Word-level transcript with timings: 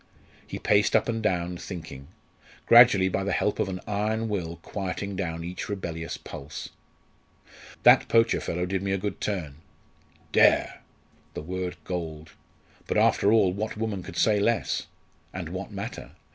He 0.47 0.57
paced 0.57 0.95
up 0.95 1.07
and 1.07 1.21
down, 1.21 1.57
thinking; 1.57 2.07
gradually, 2.65 3.07
by 3.07 3.23
the 3.23 3.31
help 3.33 3.59
of 3.59 3.69
an 3.69 3.79
iron 3.85 4.29
will 4.29 4.55
quieting 4.63 5.15
down 5.15 5.43
each 5.43 5.69
rebellious 5.69 6.17
pulse. 6.17 6.69
"That 7.83 8.07
poacher 8.07 8.41
fellow 8.41 8.65
did 8.65 8.81
me 8.81 8.93
a 8.93 8.97
good 8.97 9.21
turn. 9.21 9.57
Dare! 10.31 10.81
the 11.35 11.43
word 11.43 11.77
galled. 11.83 12.31
But, 12.87 12.97
after 12.97 13.31
all, 13.31 13.53
what 13.53 13.77
woman 13.77 14.01
could 14.01 14.17
say 14.17 14.39
less? 14.39 14.87
And 15.35 15.49
what 15.49 15.69
matter? 15.71 16.13